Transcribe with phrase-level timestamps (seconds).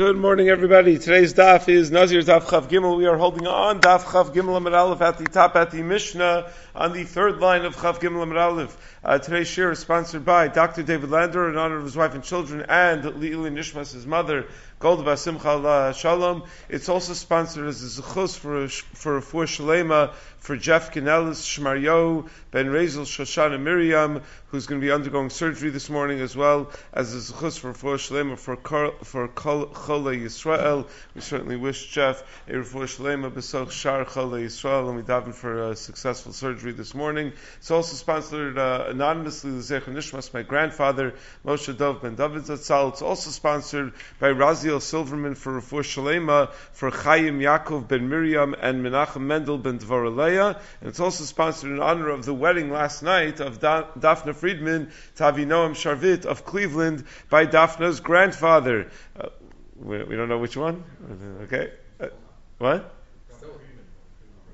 [0.00, 0.98] Good morning, everybody.
[0.98, 2.96] Today's daf is Nazir Daf Chav Gimel.
[2.96, 6.50] We are holding on Daf Chav Gimel Amid Aleph at the top at the Mishnah
[6.74, 8.76] on the third line of Chav Gimel Amid Aleph.
[9.02, 10.82] Uh, today's share is sponsored by Dr.
[10.82, 14.46] David Lander in honor of his wife and children and Leili Nishmas, his mother,
[14.80, 16.44] Gold Basimcha Shalom.
[16.70, 22.68] It's also sponsored as a zechus for for for Shalema for Jeff Canelis, Shmaryo, Ben
[22.68, 27.18] Razel, Shoshana Miriam, who's going to be undergoing surgery this morning, as well as a
[27.18, 28.56] zechus for for Shalema for
[29.04, 30.88] for Chola Yisrael.
[31.14, 35.72] We certainly wish Jeff a refuah Shalema Besoch Shar Chola Yisrael, and we daven for
[35.72, 37.32] a successful surgery this morning.
[37.58, 42.92] It's also sponsored uh, anonymously Zecher Nishmas, my grandfather Moshe Dov Ben David Zatzal.
[42.92, 48.84] It's also sponsored by Raziel Silverman for Rafur Shalema, for Chaim Yaakov ben Miriam and
[48.84, 50.60] Menachem Mendel ben Dvoraleya.
[50.80, 54.90] And it's also sponsored in honor of the wedding last night of da- Daphne Friedman,
[55.16, 58.90] Tavi Noam Sharvit of Cleveland by Daphne's grandfather.
[59.18, 59.28] Uh,
[59.76, 60.84] we, we, don't know which one?
[61.42, 61.72] Okay.
[61.98, 62.08] Uh,
[62.58, 62.99] what?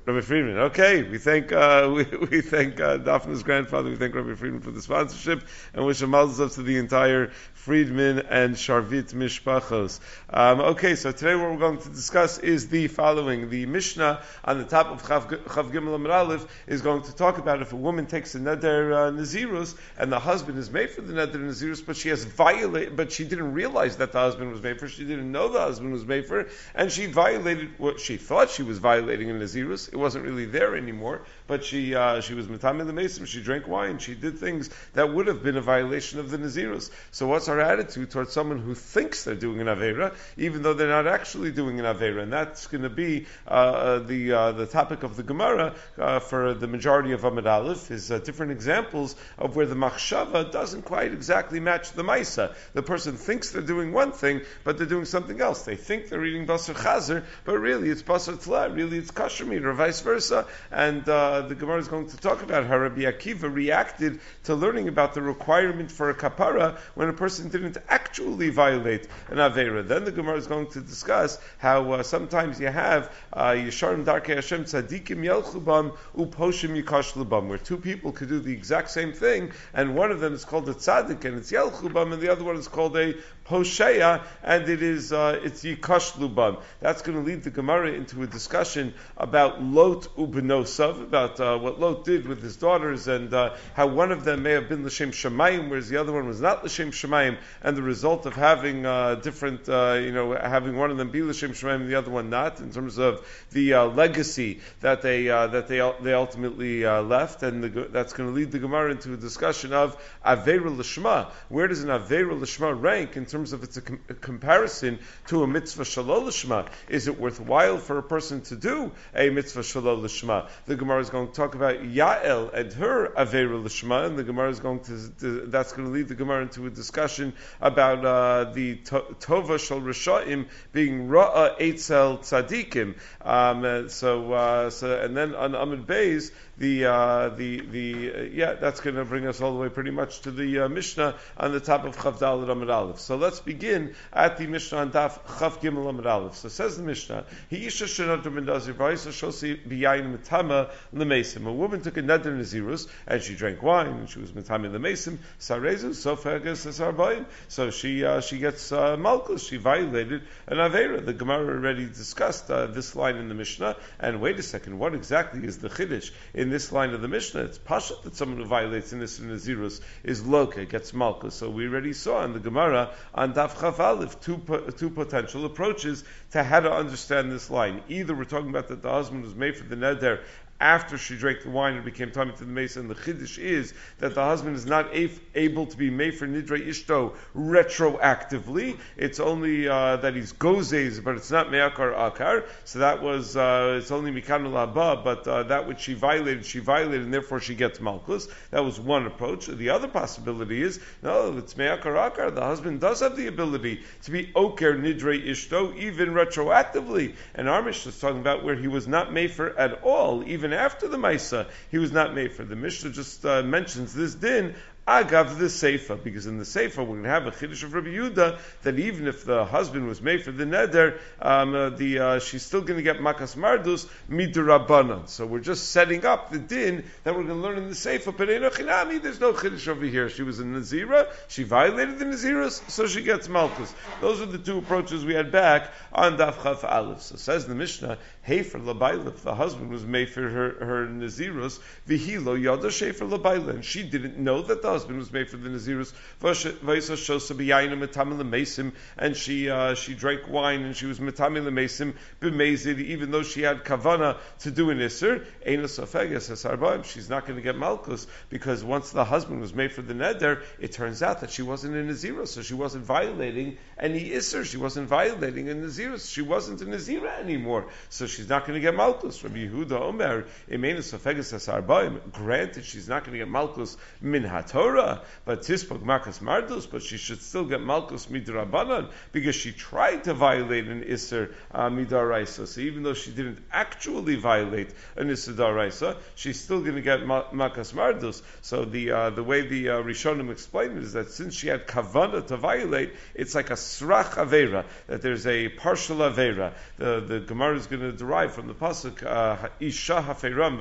[0.07, 0.59] Rabbi Friedman.
[0.59, 3.91] Okay, we thank uh, we, we thank uh, Daphne's grandfather.
[3.91, 5.43] We thank Rabbi Friedman for the sponsorship,
[5.75, 7.33] and wish a mazel to the entire
[7.67, 9.99] Friedman and Sharvit Mishpachos.
[10.31, 13.51] Um, okay, so today what we're going to discuss is the following.
[13.51, 17.39] The Mishnah on the top of Chav, Chav Gimel Amar Aleph is going to talk
[17.39, 21.01] about if a woman takes a neder uh, nazirus and the husband is made for
[21.01, 24.63] the neder nazirus, but she has violated, but she didn't realize that the husband was
[24.63, 24.87] made for.
[24.87, 28.51] She didn't know the husband was made for, her, and she violated what she thought
[28.51, 29.93] she was violating in nazirus.
[29.93, 33.27] It wasn't really there anymore, but she uh, she was mitami the mason.
[33.27, 33.99] She drank wine.
[33.99, 36.93] She did things that would have been a violation of the nazirus.
[37.11, 40.75] So what's our our attitude towards someone who thinks they're doing an Avera, even though
[40.75, 42.23] they're not actually doing an Avera.
[42.23, 46.21] And that's going to be uh, uh, the, uh, the topic of the Gemara uh,
[46.21, 50.83] for the majority of Amid Aleph, is uh, different examples of where the Machshava doesn't
[50.83, 52.55] quite exactly match the Maisa.
[52.75, 55.63] The person thinks they're doing one thing, but they're doing something else.
[55.63, 59.73] They think they're eating Basar Chazer, but really it's Basar Tla, really it's Kasher or
[59.73, 60.47] vice versa.
[60.71, 64.89] And uh, the Gemara is going to talk about how Rabbi Akiva reacted to learning
[64.89, 69.87] about the requirement for a kapara when a person didn't actually violate an Avera.
[69.87, 74.35] Then the Gemara is going to discuss how uh, sometimes you have uh, Yesharim Darkei
[74.37, 79.53] Hashem Tzadikim Yelchubam Uposhim Yikash Lubam, where two people could do the exact same thing,
[79.75, 82.57] and one of them is called a Tzadik and it's Yelchubam, and the other one
[82.57, 83.15] is called a
[83.47, 86.61] Posheya, and it is uh, it's Yikash Lubam.
[86.81, 91.79] That's going to lead the Gemara into a discussion about Lot Ubenosav, about uh, what
[91.79, 95.13] Lot did with his daughters, and uh, how one of them may have been L'Shem
[95.13, 99.17] Shemayim, whereas the other one was not L'Shem Shemayim, and the result of having uh,
[99.17, 102.31] different, uh, you know, having one of them be L'Shem Shemayim and the other one
[102.31, 107.65] not, in terms of the uh, legacy that they that they they ultimately left, and
[107.65, 111.31] the, that's going to lead the Gemara into a discussion of Avera L'Shma.
[111.49, 114.99] Where does an Avera L'Shma rank in terms of its a, com- comparison
[115.29, 116.67] to a mitzvah shalol lishma.
[116.89, 120.49] Is it worthwhile for a person to do a mitzvah shalol lishma?
[120.67, 124.51] The Gemara is going to talk about Yael and her avera lishma, and the Gemara
[124.51, 127.26] is going to, to, that's going to lead the Gemara into a discussion
[127.61, 132.97] about uh, the tova shal rishaim being ra'a eitzel tzadikim.
[133.23, 138.21] Um, uh, so, uh, so, and then on Amid Bays, the uh, the the uh,
[138.33, 141.15] yeah, that's going to bring us all the way pretty much to the uh, Mishnah
[141.37, 142.99] on the top of Chavdal Amid Aleph.
[142.99, 146.37] So let's begin at the Mishnah on Daf Chav Gimel Amid Aleph.
[146.37, 151.47] So says the Mishnah, He isha mendazir vayis shosi biyayin mitama lemesim.
[151.47, 155.19] A woman took a neder nazirus and she drank wine and she was mitama lemesim.
[155.39, 157.27] Sarezu sofagas sarbayim.
[157.49, 159.47] So she uh, she gets uh, malchus.
[159.47, 161.05] She violated an avera.
[161.05, 163.77] The Gemara already discussed uh, this line in the Mishnah.
[164.01, 167.09] And wait a second, what exactly is the chiddush in in this line of the
[167.09, 171.33] Mishnah, it's pasha that someone who violates in this Nazirus is loka, gets malka.
[171.33, 174.41] So we already saw in the Gemara on Daf Chav two,
[174.79, 177.83] two potential approaches to how to understand this line.
[177.89, 180.21] Either we're talking about that the husband was made for the neder
[180.61, 182.83] after she drank the wine and became tummy to the mason.
[182.83, 187.15] And the chiddush is that the husband is not able to be made for ishto
[187.37, 188.79] retroactively.
[188.97, 192.45] It's only uh, that he's gozes, but it's not me'akar akar.
[192.65, 196.59] So that was uh, it's only mikanul haba, but uh, that which she violated, she
[196.59, 198.29] violated, and therefore she gets malchus.
[198.51, 199.47] That was one approach.
[199.47, 202.35] The other possibility is no, it's me'akar akar.
[202.35, 207.15] The husband does have the ability to be oker nidre ishto even retroactively.
[207.35, 209.27] And our Mishnah is talking about where he was not made
[209.59, 212.45] at all, even even after the Maisa, he was not made for.
[212.45, 214.55] The Mishnah just uh, mentions this din
[214.87, 217.89] Agav the Seifa, because in the Seifa we're going to have a Chiddush of Rabbi
[217.89, 222.19] Yehuda that even if the husband was made for the neder, um, uh, the uh,
[222.21, 225.09] she's still going to get makas mardus midurabanan.
[225.09, 228.17] So we're just setting up the din that we're going to learn in the Seifa.
[228.17, 230.09] But there's no Chiddush over here.
[230.09, 233.75] She was a Nazira, she violated the Naziras, so she gets malchus.
[234.01, 237.03] Those are the two approaches we had back on Daf Chaf Aleph.
[237.03, 242.35] So says the Mishnah, Hefer Labailif, the husband was made for her, her Nazirus, Vihilo
[242.35, 245.95] Yada Shefer Labaila, and she didn't know that the husband was made for the Nazirus,
[246.21, 251.49] Vaisa Shosa B'yaina Metamil Mesim, and she, uh, she drank wine and she was Metamil
[251.49, 257.09] Mesim, B'mezid, even though she had Kavana to do an Isser, Eina Sofegas Asarbaim, she's
[257.09, 260.73] not going to get Malkus, because once the husband was made for the Neder, it
[260.73, 264.89] turns out that she wasn't a Nazirus, so she wasn't violating any Isser, she wasn't
[264.89, 269.25] violating a Nazirus, she wasn't a Nazira anymore, so she's not going to get Malkus.
[269.25, 274.25] Rabbi Yehuda Omer, Sofegas Asarbaim, granted she's not going to get Malkus min
[274.67, 280.05] HaTorah, but Tispok Makas Mardus, but she should still get Malkus midrabanan because she tried
[280.05, 282.47] to violate an Isser uh, midaraisa.
[282.47, 287.01] So even though she didn't actually violate an Isser daraisa, she's still going to get
[287.01, 288.23] Makas Mardus.
[288.43, 291.67] So the uh, the way the uh, Rishonim explained it is that since she had
[291.67, 296.53] kavana to violate, it's like a srach avera that there's a partial avera.
[296.79, 300.57] The the Gemara is going to derive from the pasuk uh, Isha haferam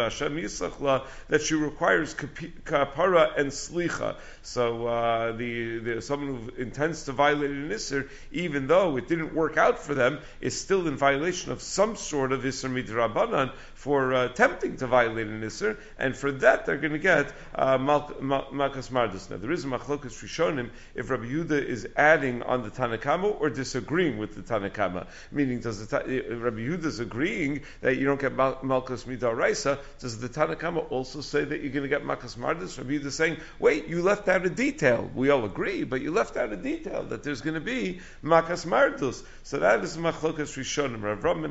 [1.29, 3.94] that she requires kapara and slicha.
[3.95, 4.15] Echa.
[4.45, 9.33] So uh, the, the someone who intends to violate an isser, even though it didn't
[9.33, 14.13] work out for them, is still in violation of some sort of isser midrabanan for
[14.13, 18.91] uh, attempting to violate an isser, and for that they're going to get uh, makas
[18.91, 19.31] mardus.
[19.31, 23.49] Now there is a machlokas rishonim if Rabbi Yehuda is adding on the Tanakama or
[23.49, 28.35] disagreeing with the Tanakama, meaning does the Rabbi Yehuda is agreeing that you don't get
[28.35, 32.77] malchus midaraisa, does the Tanakama also say that you're going to get makas mardus?
[32.77, 35.09] Rabbi Yehuda saying, wait, you left out a detail.
[35.15, 38.65] We all agree, but you left out a detail that there's going to be makas
[38.65, 39.23] mardus.
[39.43, 41.01] So that is machlokas rishonim.
[41.01, 41.41] Rav Ram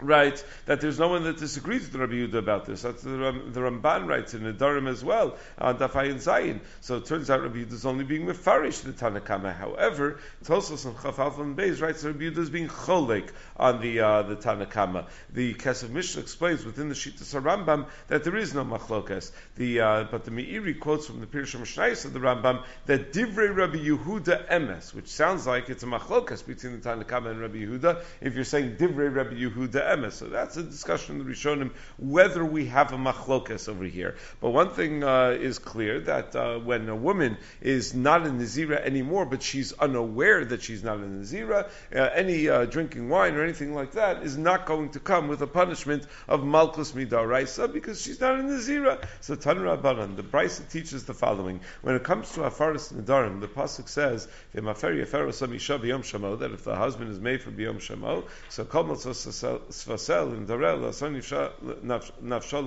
[0.00, 2.82] Right, that there's no one that disagrees with Rabbi Yehuda about this.
[2.82, 6.60] That's the, Ram, the Ramban writes in the Durham as well, on Dafayin Zayin.
[6.80, 9.56] So it turns out Rabbi Yehuda is only being mefarish the Tanakama.
[9.56, 13.80] However, Tosos and Chaf Alpha and Beis writes that Rabbi Yehuda is being cholik on
[13.80, 15.06] the uh, the Tanakama.
[15.32, 19.30] The Kesef Mishnah explains within the Shittas Rambam that there is no machlokas.
[19.54, 23.54] The uh, but the Meiri quotes from the Pirush Mishnayis of the Rambam that Divrei
[23.54, 28.02] Rabbi Yehuda emes, which sounds like it's a machlokas between the Tanakama and Rabbi Yehuda.
[28.20, 32.66] If you're saying Divrei Rabbi Yehuda So that's a discussion in the Rishonim whether we
[32.66, 34.16] have a machlokas over here.
[34.40, 38.80] But one thing uh, is clear that uh, when a woman is not in Nazira
[38.80, 43.42] anymore, but she's unaware that she's not in Nazira, uh, any uh, drinking wine or
[43.42, 48.00] anything like that is not going to come with a punishment of malchus midaraisa because
[48.00, 49.04] she's not in Nazira.
[49.20, 53.48] So Tanra Banan, the Brisa teaches the following: when it comes to afaris nadarim, the
[53.48, 58.84] pasuk says that if the husband is made for biyom shamo, so kol
[59.82, 60.80] Vasel in Darel,
[61.82, 62.64] Nafsha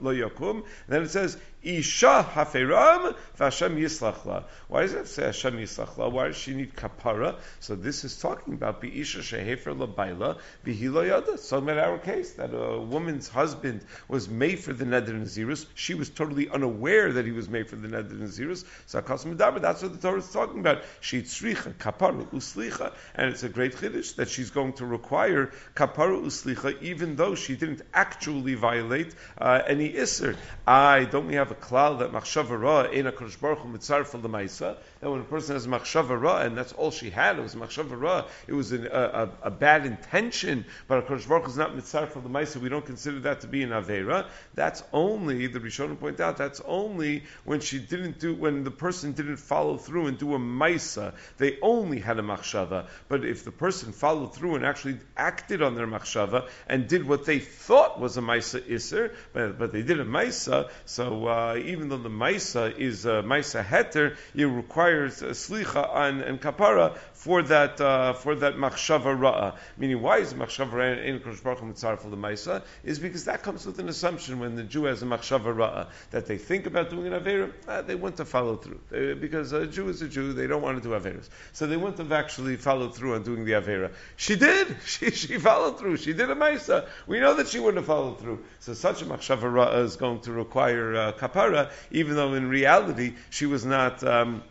[0.00, 0.64] lo yakum.
[0.88, 1.36] Then it says,
[1.66, 4.44] Isha haferam v'Hashem yislachla.
[4.68, 6.12] Why does it say Hashem yislachla?
[6.12, 7.36] Why does she need kapara?
[7.58, 11.36] So this is talking about Isha shehefer labaila b'hilo yada.
[11.38, 15.66] So in our case, that a woman's husband was made for the neder nazirus.
[15.74, 18.64] She was totally unaware that he was made for the neder nazirus.
[18.86, 20.84] So that's what the Torah is talking about.
[21.00, 26.22] She tzricha kapara uslicha, and it's a great chiddush that she's going to require kapara
[26.22, 30.36] uslicha, even though she didn't actually violate uh, any isser.
[30.64, 34.14] I don't we have a klal that machshava ra in a kodesh baruch hu mitzaref
[34.14, 34.76] l'maisa.
[35.00, 38.00] That when a person has machshava ra and that's all she had, it was machshava
[38.00, 38.24] ra.
[38.46, 42.56] It was an, a, a, bad intention, but a kodesh baruch is not mitzaref l'maisa.
[42.60, 44.26] We don't consider that to be an avera.
[44.54, 46.36] That's only the Rishonim point out.
[46.36, 50.38] That's only when she didn't do when the person didn't follow through and do a
[50.38, 51.14] maisa.
[51.38, 52.86] They only had a machshava.
[53.08, 57.24] But if the person followed through and actually acted on their machshava and did what
[57.24, 61.26] they thought was a maisa iser, but, but they did a maisa, so.
[61.26, 66.22] Uh, uh, even though the Maisa is uh, Maisa Heter, it requires uh, Slicha and,
[66.22, 69.56] and Kapara for that uh, for that machshava ra'a.
[69.78, 72.62] Meaning, why is machshava ra'a in Kodesh Baruch Hu the ma'isa?
[72.84, 76.26] Is because that comes with an assumption when the Jew has a machshava ra'a that
[76.26, 79.66] they think about doing an avera, uh, they want to follow through they, because a
[79.66, 82.56] Jew is a Jew, they don't want to do averas, so they wouldn't have actually
[82.56, 83.92] followed through on doing the avera.
[84.16, 86.86] She did, she she followed through, she did a ma'isa.
[87.06, 88.44] We know that she wouldn't have followed through.
[88.60, 93.14] So such a machshava ra'a is going to require uh, kapara, even though in reality
[93.30, 94.04] she was not.
[94.04, 94.42] Um,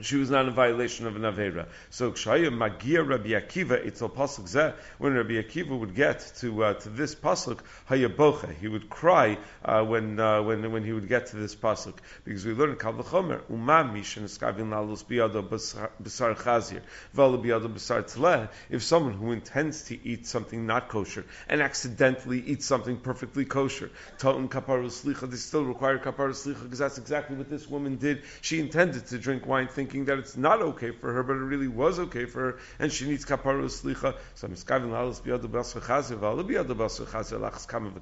[0.00, 1.66] she was not in violation of an Avera.
[1.90, 6.64] So Kshaya Magia Rabbi Akiva, it's a pasuk zeh, when Rabbi Akiva would get to
[6.64, 11.08] uh, to this pasuk, Hayabocha, he would cry uh, when uh, when when he would
[11.08, 11.94] get to this pasuk.
[12.24, 18.02] Because we learn Kal V'chomer, Umam Mishan Eskavin Lalus Biyado B'sar Chazir, Vala Biyado B'sar
[18.04, 23.44] Tleh, if someone who intends to eat something not kosher and accidentally eats something perfectly
[23.44, 27.96] kosher, Ta'un Kapar Slicha, they still require Kapar Slicha, because that's exactly what this woman
[27.96, 28.22] did.
[28.42, 31.40] She intended to drink wine thinking thinking that it's not okay for her, but it
[31.40, 34.14] really was okay for her, and she needs kapara slicha.
[34.34, 34.46] So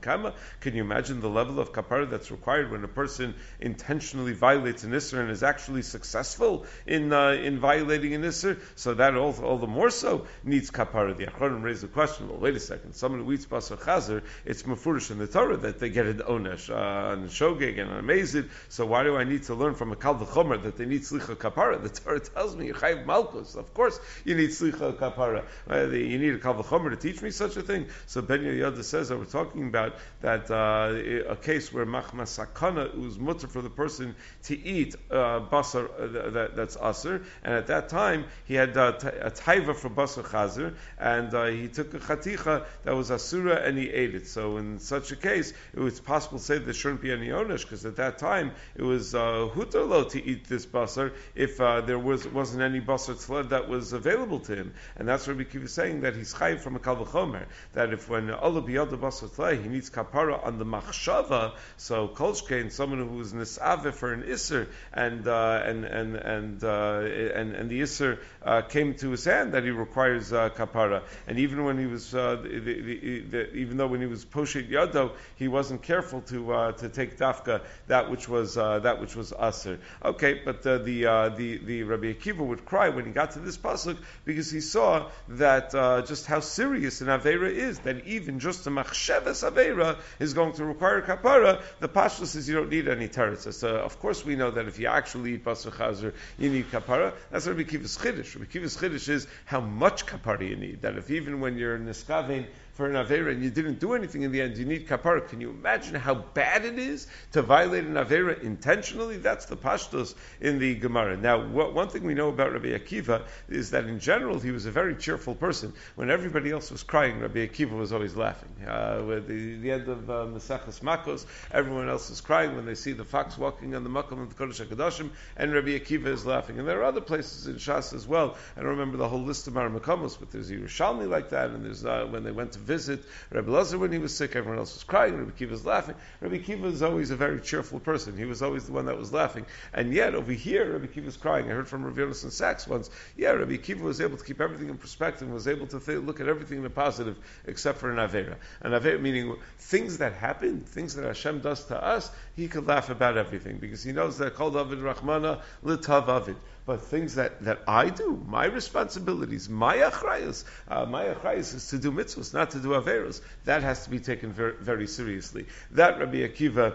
[0.07, 0.33] I'm.
[0.61, 4.93] Can you imagine the level of kapara that's required when a person intentionally violates an
[4.93, 8.59] isser and is actually successful in uh, in violating an isser?
[8.75, 11.17] So that all, all the more so needs kapara.
[11.17, 12.29] The Achronim raised the question.
[12.29, 12.95] Well, wait a second.
[12.95, 16.69] Someone who eats basar chazer, it's mafurish in the Torah that they get an onesh
[16.69, 18.45] uh, and shogeg and an amazed.
[18.69, 21.76] So why do I need to learn from a kal that they need slicha kapara?
[21.83, 23.57] The Torah tells me, Chayiv Malkus.
[23.57, 25.45] Of course, you need Slicha kapara.
[25.71, 27.87] Uh, you need a Kalvachomer to teach me such a thing.
[28.07, 32.97] So Ben Yoda says that we're talking about that uh, a case where Machma Sakana
[32.97, 34.15] was mutter for the person
[34.45, 38.93] to eat uh, basar uh, that, that's aser, and at that time he had uh,
[38.93, 43.57] t- a taiva for basar chazer, and uh, he took a chaticha that was asura
[43.57, 44.27] and he ate it.
[44.27, 47.63] So in such a case, it was possible to say there shouldn't be any onish
[47.63, 52.27] because at that time it was uh, to eat this basar if uh, there was
[52.29, 56.03] wasn't any basar tzled that was available to him, and that's what we keep saying
[56.03, 57.45] that he's chayiv from a kalvachomer.
[57.75, 61.55] That if when Allah biyad basar tzled, he needs kapara on the machshava.
[61.77, 67.01] So kolshkein, someone who is nisave for an isser, and uh, and and and, uh,
[67.35, 71.39] and and the isser uh, came to his hand that he requires uh, kapara, and
[71.39, 75.13] even when he was uh, the, the, the, even though when he was poshet yado,
[75.37, 79.79] he wasn't careful to to take dafka that which was that which was aser.
[80.05, 83.97] Okay, but the the the Rabbi Akiva would cry when he got to this pasuk
[84.25, 87.79] because he saw that uh, just how serious an avera is.
[87.81, 91.63] That even just a machsheves avera is going to require kapara.
[91.81, 93.53] The pasuk says you don't need any teretz.
[93.53, 97.13] So of course we know that if you actually eat chazer, you need kapara.
[97.31, 98.35] That's Rabbi Akiva's chiddush.
[98.35, 100.83] Rabbi Akiva's chiddush is how much kapara you need.
[100.83, 102.47] That if even when you're niskavein
[102.77, 105.27] for an Avera and you didn't do anything in the end, you need kapara.
[105.27, 109.17] Can you imagine how bad it is to violate an Avera intentionally?
[109.17, 111.17] That's the pashtos in the Gemara.
[111.17, 114.67] Now, what, one thing we know about Rabbi Akiva is that in general he was
[114.67, 115.73] a very cheerful person.
[115.95, 118.51] When everybody else was crying, Rabbi Akiva was always laughing.
[118.67, 122.75] Uh, with the, the end of uh, Maseches Makos, everyone else is crying when they
[122.75, 126.27] see the fox walking on the Makam of the Kodesh HaKadoshim, and Rabbi Akiva is
[126.27, 126.59] laughing.
[126.59, 128.37] And there are other places in Shas as well.
[128.55, 131.83] I don't remember the whole list of Maramakamos, but there's Yerushalmi like that, and there's
[131.83, 134.35] uh, when they went to visit Rabbi Lazar when he was sick.
[134.37, 135.17] Everyone else was crying.
[135.17, 135.95] Rabbi Kiva was laughing.
[136.21, 138.17] Rabbi Kiva was always a very cheerful person.
[138.17, 139.47] He was always the one that was laughing.
[139.73, 141.47] And yet over here, Rabbi Kiva was crying.
[141.47, 142.91] I heard from Rabbi Yonason Sacks once.
[143.17, 145.31] Yeah, Rabbi Kiva was able to keep everything in perspective.
[145.31, 148.37] Was able to th- look at everything in a positive, except for an avera.
[148.61, 152.11] An avera meaning things that happen, things that Hashem does to us.
[152.35, 156.37] He could laugh about everything because he knows that called Avid Rahmana litav Avid.
[156.67, 161.79] But things that, that I do, my responsibilities, my achrayas, uh, my achrayas is to
[161.79, 163.21] do mitzvahs, not to do averos.
[163.45, 165.47] That has to be taken very, very seriously.
[165.71, 166.75] That Rabbi Akiva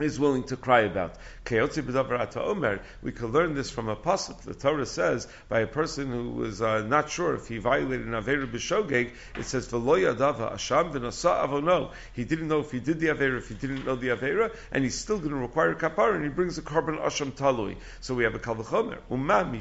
[0.00, 1.14] is willing to cry about.
[1.50, 4.42] We can learn this from a pasuk.
[4.42, 8.12] The Torah says by a person who was uh, not sure if he violated an
[8.12, 9.12] avera b'shogeg.
[9.36, 11.90] It says v'lo yadava asham avono.
[12.14, 14.84] He didn't know if he did the avera, if he didn't know the avera, and
[14.84, 17.76] he's still going to require kapara, and he brings a korban asham talui.
[18.00, 18.98] So we have a kalvachomer.
[19.10, 19.58] Umami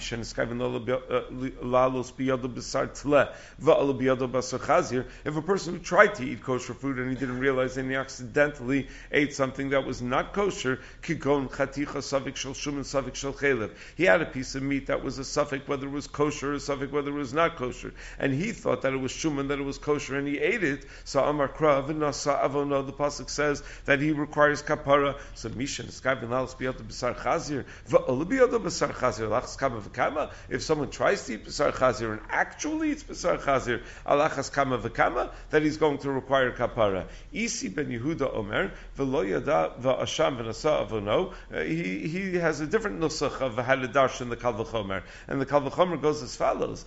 [4.68, 5.06] chazir.
[5.26, 7.96] If a person who tried to eat kosher food and he didn't realize and he
[7.96, 13.72] accidentally ate something that was not kosher, kigon chaticha savik shel shuman savik shel chelev.
[13.96, 16.56] He had a piece of meat that was a suffix whether it was kosher or
[16.56, 19.60] a suffix whether it was not kosher, and he thought that it was shuman, that
[19.60, 20.86] it was kosher, and he ate it.
[21.04, 22.86] So Amar Krav nasa avono.
[22.86, 25.20] The pasuk says that he requires kapara.
[25.36, 30.32] So mishan skavin lalos biyot b'sar chazir va'ol biyot b'sar chazir alachas kama v'kama.
[30.50, 35.32] If someone tries to eat b'sar chazir and actually eats b'sar chazir alachas kama v'kama,
[35.50, 37.08] that he's going to require kapara.
[37.32, 39.74] Isi ben Yehuda Omer yada
[40.20, 45.04] Uh, he, he has a different nusach of how to darshan the Kalvachomer.
[45.28, 46.86] And the Kalvachomer goes as follows.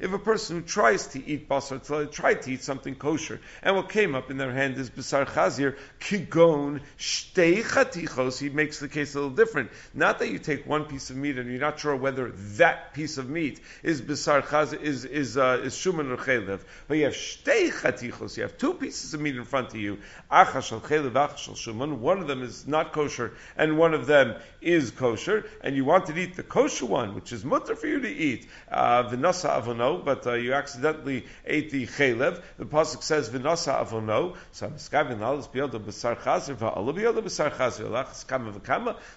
[0.00, 3.76] If a person who tries to eat basar tle, tried to eat something kosher, and
[3.76, 8.88] what came up in their hand is basar chazir, kigon shtei chatichos, he makes the
[8.88, 9.70] case a little different.
[9.94, 13.18] Not that you take one piece of meat and you're not sure whether that piece
[13.18, 17.14] of meat is basar chazir, is, is, uh, is shuman or chelev, but you have
[17.14, 17.91] shtei chatichos.
[18.00, 19.98] You have two pieces of meat in front of you.
[20.30, 21.98] Achashal achashal.
[21.98, 26.06] One of them is not kosher, and one of them is kosher, and you want
[26.06, 28.46] to eat the kosher one, which is mutter for you to eat.
[28.70, 32.40] Uh, Vinasa avono, but uh, you accidentally ate the chelev.
[32.58, 34.36] The pasuk says vinasa avono.
[34.52, 34.78] So I'm.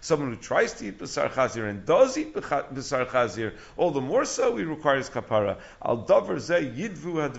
[0.01, 4.25] Someone who tries to eat b'sar chazer and does eat b'sar chazer, all the more
[4.25, 5.57] so he requires kapara.
[5.81, 7.29] Al davar ze yidvu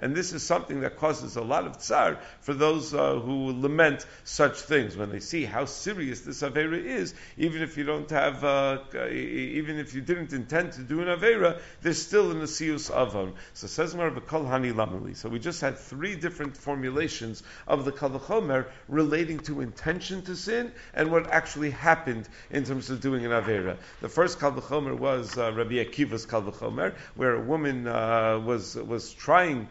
[0.00, 4.06] And this is something that causes a lot of tsar for those uh, who lament
[4.24, 7.14] such things when they see how serious this avera is.
[7.36, 8.78] Even if you don't have, uh,
[9.10, 13.34] even if you didn't intend to do an avera, there's still an asius avon.
[13.54, 15.16] So says Mar hani lamali.
[15.16, 20.72] So we just had three different formulations of the kalachomer relating to intention to sin
[20.94, 23.76] and what actually happened in terms of doing an avera.
[24.00, 29.68] The first kalachomer was uh, Rabbi Akiva's kalachomer, where a woman uh, was was trying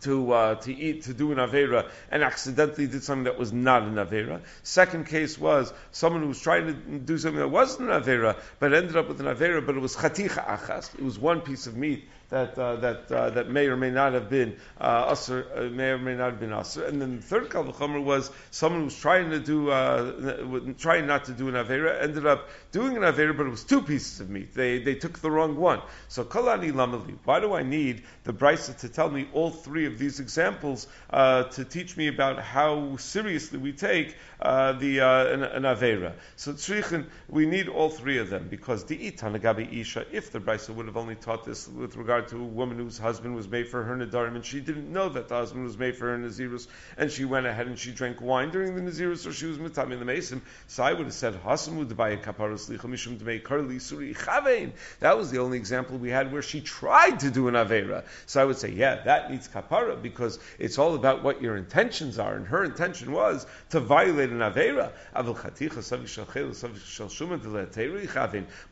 [0.00, 3.82] to uh, to eat to do an avera and accidentally did something that was not
[3.82, 4.40] an avera.
[4.62, 8.74] Second case was someone who was trying to do something that wasn't an avera but
[8.74, 10.94] ended up with an avera, but it was chaticha achas.
[10.94, 14.12] It was one piece of meat that uh, that uh, that may or may not
[14.12, 16.84] have been uh, usher, uh, may or may not have been usher.
[16.84, 21.26] And then the third kal was someone who was trying to do uh, trying not
[21.26, 24.28] to do an avera, ended up doing an avera, but it was two pieces of
[24.28, 24.54] meat.
[24.54, 25.80] They they took the wrong one.
[26.08, 27.16] So kalani lamali.
[27.24, 31.44] Why do I need the brisa to tell me all three of these examples uh,
[31.44, 36.14] to teach me about how seriously we take uh, the an, an avera?
[36.34, 40.06] So tzrichin, we need all three of them because the itanagabi isha.
[40.10, 42.96] If the brisa would have only taught this with regard regard to a woman whose
[42.96, 45.96] husband was made for her Nadarim, and she didn't know that the husband was made
[45.96, 49.32] for her Nazirus, and she went ahead and she drank wine during the Nazirus, or
[49.32, 50.40] she was Mitam in the Mason.
[50.66, 54.72] So I would have said, Hasamu Debaya Kaparos Mishum Dmei Karli Suri Chavein.
[55.00, 58.04] That was the only example we had where she tried to do an Avera.
[58.24, 62.18] So I would say, yeah, that needs Kapara, because it's all about what your intentions
[62.18, 64.92] are, and her intention was to violate an Avera.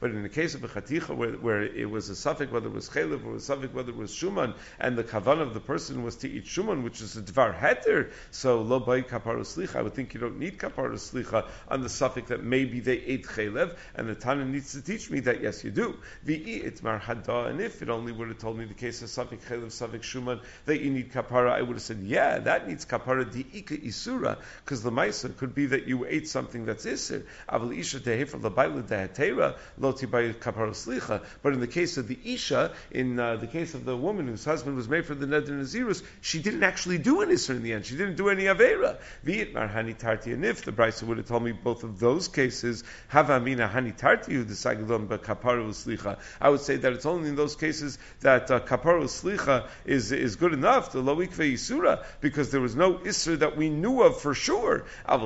[0.00, 2.72] But in the case of a Chaticha, where, where it was a suffix, whether it
[2.72, 6.02] was Chelev or was suffix whether it was shuman, and the kavan of the person
[6.02, 8.12] was to eat shuman, which is a dvar heter.
[8.30, 9.76] So lo bay kapar slicha.
[9.76, 13.26] I would think you don't need kapar slicha on the suffix that maybe they ate
[13.26, 15.96] chaylev, and the Tana needs to teach me that yes, you do.
[16.24, 19.44] Vi it's marhada, and if it only would have told me the case of suffix
[19.46, 23.30] chaylev, suffix shuman that you need kapara, I would have said yeah, that needs kapara
[23.30, 27.24] di ika isura, because the ma'isa could be that you ate something that's isir.
[27.48, 31.22] Aval isha tehefer labayla dehatera lo tibay kapara slicha.
[31.42, 34.28] But in the case of the isha in uh, uh, the case of the woman
[34.28, 37.62] whose husband was made for the Neder Nazirus, she didn't actually do an Isser in
[37.62, 37.86] the end.
[37.86, 38.98] She didn't do any Avera.
[39.24, 40.32] V'it marhani tarti.
[40.32, 43.96] And if the Brisa would have told me both of those cases, have amina hani
[43.96, 48.50] tarti the but kaparu slicha, I would say that it's only in those cases that
[48.50, 53.38] uh, kaparu slicha is, is good enough, the loikve isura, because there was no Isser
[53.38, 54.84] that we knew of for sure.
[55.06, 55.20] But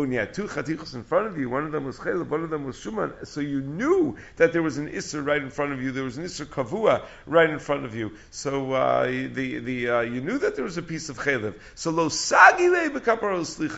[0.00, 2.42] when you had two chatichos in front of you, one of them was chel, one
[2.44, 5.72] of them was shuman, so you knew that there was an Isser right in front
[5.72, 8.12] of you, there was an Isser Kavua right in front of you.
[8.30, 11.58] So uh, the, the, uh, you knew that there was a piece of Chalev.
[11.74, 12.74] So lo sagile.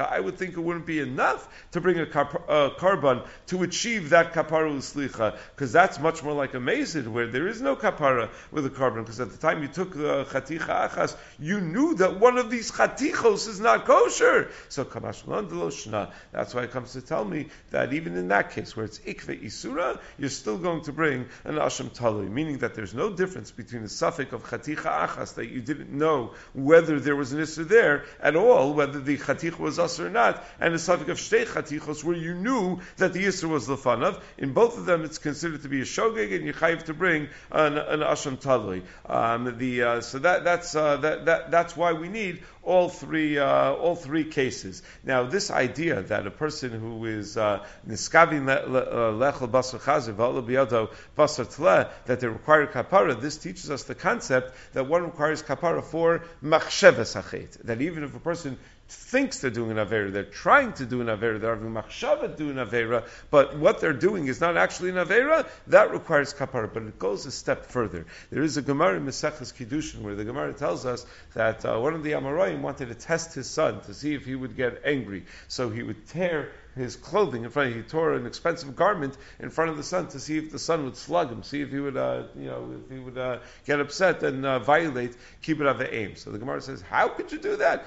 [0.01, 4.35] I would think it wouldn't be enough to bring a uh, korban to achieve that
[4.35, 8.67] kapara slicha, because that's much more like a mazid, where there is no kapara with
[8.67, 12.37] a korban, because at the time you took the chaticha achas, you knew that one
[12.37, 14.51] of these chatichos is not kosher.
[14.69, 18.85] So kamashlan That's why it comes to tell me that even in that case, where
[18.85, 23.09] it's ikve isura, you're still going to bring an asham talui, meaning that there's no
[23.11, 27.41] difference between the suffix of chaticha achas that you didn't know whether there was an
[27.41, 31.19] issur there at all, whether the chaticha was us or not, and the suffix of
[31.19, 34.21] shtei chatichos where you knew that the issur was lefanav.
[34.39, 37.29] In both of them, it's considered to be a shogeg, and you have to bring
[37.53, 38.83] an, an asham talui.
[39.07, 43.39] Um, the uh, so that that's uh, that, that that's why we need all three
[43.39, 44.83] uh, all three cases.
[45.05, 50.91] Now, this idea that a person who is uh, niskavin uh, lechel basar chazer v'ala
[51.17, 56.25] basar that they require kapara, this teaches us the concept that one requires kapara for
[56.43, 57.63] machsheves achet.
[57.65, 60.13] That even if a person thinks they're doing an Avera.
[60.13, 61.41] They're trying to do an Avera.
[61.41, 65.49] They're having Machshava do an Avera, but what they're doing is not actually an Avera.
[65.69, 68.07] That requires Kapara, but it goes a step further.
[68.31, 71.95] There is a Gemara in Mesechus Kiddushin where the Gemara tells us that uh, one
[71.95, 75.25] of the Amoraim wanted to test his son to see if he would get angry.
[75.49, 77.75] So he would tear his clothing in front.
[77.75, 80.85] He tore an expensive garment in front of the sun to see if the sun
[80.85, 83.81] would slug him, see if he would, uh, you know, if he would uh, get
[83.81, 86.17] upset and uh, violate kibbut aim.
[86.17, 87.87] So the Gemara says, how could you do that?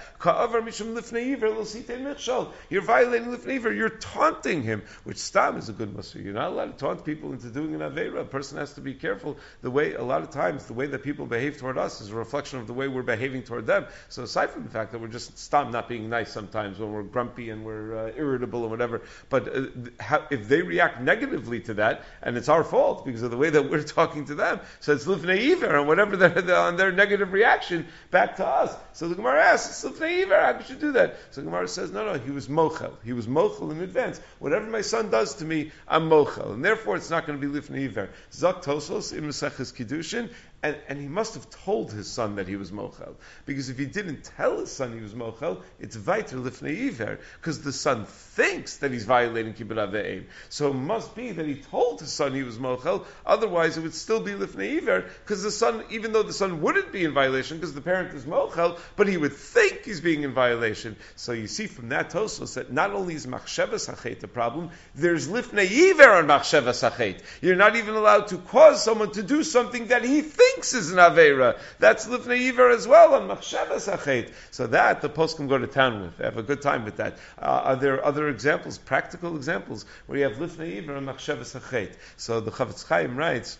[2.70, 6.24] You're violating lifnei You're taunting him, which stam is a good mussar.
[6.24, 8.22] You're not allowed to taunt people into doing an avera.
[8.22, 9.38] A person has to be careful.
[9.62, 12.16] The way a lot of times the way that people behave toward us is a
[12.16, 13.86] reflection of the way we're behaving toward them.
[14.10, 17.04] So aside from the fact that we're just stam not being nice sometimes when we're
[17.04, 19.66] grumpy and we're uh, irritable and whatever, but uh,
[20.00, 23.50] how, if they react negatively to that, and it's our fault because of the way
[23.50, 26.16] that we're talking to them, so it's lifnei iver and whatever
[26.56, 28.74] on their negative reaction back to us.
[28.94, 30.30] So the Gemara asks, lifnei.
[30.30, 31.18] How could you do that?
[31.32, 32.94] So the Gemara says, no, no, he was mochel.
[33.04, 34.20] He was mochel in advance.
[34.40, 37.60] Whatever my son does to me, I'm mochel, and therefore it's not going to be
[37.60, 38.10] lifnei iver.
[38.32, 40.30] Zak Tosos in Maseches Kiddushin,
[40.62, 43.16] and, and, he must have told his son that he was mochel.
[43.46, 47.62] Because if he didn't tell his son he was mochel, it's weiter lifnei iver, because
[47.62, 50.26] the son thinks that he's violating kibbud av v'em.
[50.50, 53.94] So it must be that he told his son he was mochel, otherwise it would
[53.94, 57.58] still be lifnei iver, because the son, even though the son wouldn't be in violation,
[57.58, 60.96] because the parent is mochel, but he would think he's being in violation.
[61.16, 65.28] So you see from that Tosos that not only is machshevas hachet the problem, there's
[65.28, 67.22] lifnei iver on machshevas hachet.
[67.42, 70.92] You're not even allowed to cause someone to do something that he thinks thinks is
[70.92, 71.58] an Avera.
[71.80, 74.32] That's Lifnei Iver as well on Machshavas Achet.
[74.52, 76.18] So that the post can go to town with.
[76.18, 77.18] Have a good time with that.
[77.38, 81.96] Uh, are there other examples, practical examples, where you have Lifnei Iver and Machshavas Achet?
[82.18, 83.58] So the Chafetz Chaim writes,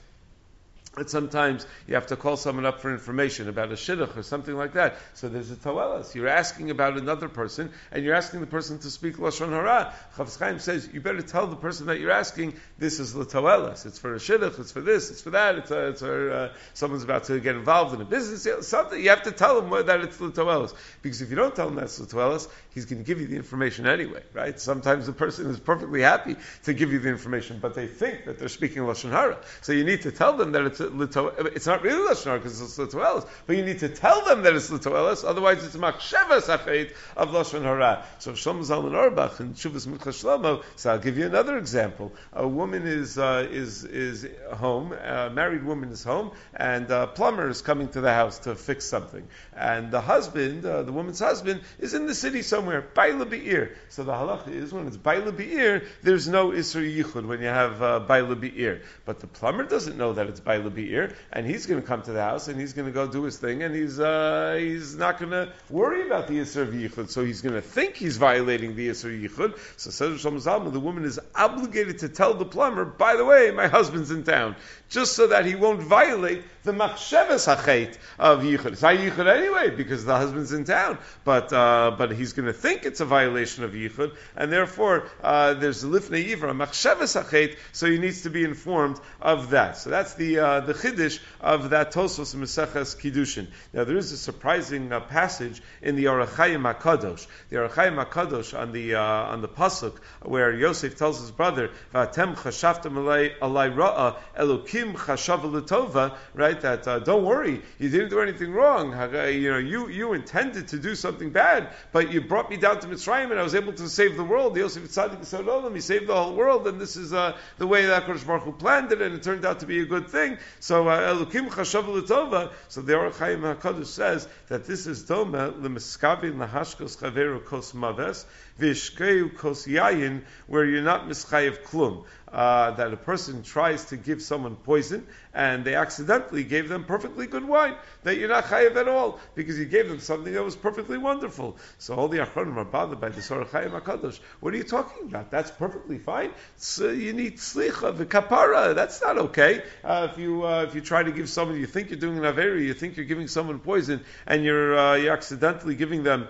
[0.96, 4.56] that sometimes you have to call someone up for information about a shidduch or something
[4.56, 4.98] like that.
[5.14, 6.16] So there's a toelas.
[6.16, 9.94] You're asking about another person, and you're asking the person to speak lashon hara.
[10.16, 13.86] Chafetz Chaim says you better tell the person that you're asking this is the toelas.
[13.86, 14.60] It's for a shidduch.
[14.60, 15.12] It's for this.
[15.12, 15.56] It's for that.
[15.56, 18.68] It's, a, it's for uh, someone's about to get involved in a business.
[18.68, 20.74] Something you have to tell them that it's the toelas.
[21.02, 23.36] Because if you don't tell him that's the toelas, he's going to give you the
[23.36, 24.60] information anyway, right?
[24.60, 28.40] Sometimes the person is perfectly happy to give you the information, but they think that
[28.40, 29.38] they're speaking lashon hara.
[29.62, 32.78] So you need to tell them that it's it's not really lashon hara because it's
[32.78, 35.24] litoelis, but you need to tell them that it's litoelis.
[35.24, 38.06] Otherwise, it's machshevas afeit of lashon hara.
[38.20, 40.64] So Shlomo Zalman Auerbach and Shuvas Mincha Shlomo.
[40.76, 42.14] So I'll give you another example.
[42.34, 47.50] A woman is uh, is is home, a married woman is home, and a plumber
[47.50, 51.62] is coming to the house to fix something, and the husband, uh, the woman's husband,
[51.80, 53.78] is in the city somewhere, Baila Be'ir.
[53.88, 57.82] So the halacha is when it's Baila Be'ir, there's no Isra Yichud when you have
[57.82, 58.82] uh, Baila Be'ir.
[59.06, 62.12] But the plumber doesn't know that it's Baila Be'ir, and he's going to come to
[62.12, 65.20] the house and he's going to go do his thing, and he's uh, he's not
[65.20, 67.10] going to worry about the Isra Yichud.
[67.10, 69.58] So he's going to think he's violating the Isra Yichud.
[69.78, 74.12] So says the woman is obligated to tell the plumber, by the way, my husband's
[74.12, 74.58] in town,
[74.90, 78.74] just so that he won't violate the machsheves hachet of yichud.
[78.74, 82.54] It's not yichud anyway because the husband's in town, but uh, but he's going to
[82.54, 87.90] think it's a violation of yichud, and therefore uh, there's lifnei yivra machsheves hachet, so
[87.90, 89.78] he needs to be informed of that.
[89.78, 93.48] So that's the uh, the chiddush of that Tosos Meseches Kiddushin.
[93.74, 98.04] Now there is a surprising uh, passage in the Ohr HaChaim Hakadosh, the Ohr HaChaim
[98.04, 103.76] Hakadosh on the uh, on the pasuk where Yosef tells his brother, "Vatem chashavtem alay
[103.76, 106.60] ra'a elokim l'tova," right?
[106.62, 108.92] That uh, don't worry, you didn't do anything wrong.
[108.92, 112.88] You know, you you intended to do something bad, but you brought me down to
[112.88, 114.58] Mitzrayim, and I was able to save the world.
[114.58, 117.86] Yosef Tzaddik said, "Oh, he saved the whole world, and this is uh, the way
[117.86, 120.38] that Kodesh Baruch Hu planned it, and it turned out to be a good thing."
[120.60, 122.52] So uh, Elokim Chashav L'Tova.
[122.68, 128.26] So the HaChaim Hakadosh says that this is Doma L'Miskavin Lahashkos Chaveru Kos Maves
[128.60, 134.22] Vishkeu Kos Yayin, where you're not Mischayev Klum uh, that a person tries to give
[134.22, 138.88] someone poison and they accidentally gave them perfectly good wine, that you're not chayiv at
[138.88, 141.58] all because you gave them something that was perfectly wonderful.
[141.78, 144.20] So all the achronim are bothered by the Ohr HaChaim Hakadosh.
[144.40, 145.32] What are you talking about?
[145.32, 146.32] That's perfectly fine.
[146.58, 148.76] So you need slicha, the kapara.
[148.76, 149.64] That's not okay.
[149.84, 152.24] Uh, if you uh, if you try to give someone, you think you're doing an
[152.24, 156.28] averi, you think you're giving someone poison, and you're uh, you're accidentally giving them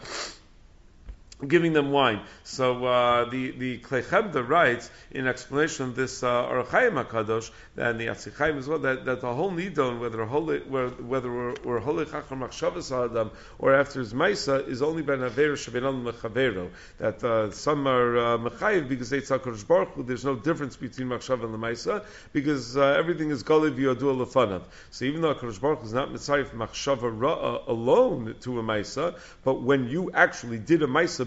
[1.48, 2.22] giving them wine.
[2.44, 8.00] So uh, the the Kli Chemdah writes in explanation of this uh, Ohr Hakadosh and
[8.00, 12.06] the Atzichaim as well that, that the whole nidon whether holy whether we're, we're holy
[12.06, 17.52] chacham machshavas adam or after his ma'isa is only ben aver shebenon mechavero that uh,
[17.52, 21.58] some are uh, because they tzakadosh baruch Hu, there's no difference between machshav and the
[21.58, 24.64] ma'isa because uh, everything is goliv yodua lefanav.
[24.92, 29.62] So even though Kadosh Baruch is not mitzayif machshava ra'ah alone to a ma'isa, but
[29.62, 31.26] when you actually did a ma'isa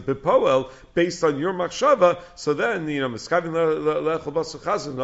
[0.95, 2.21] based on your machshava.
[2.35, 4.97] So then, you know, miskavin lechol basar chazan,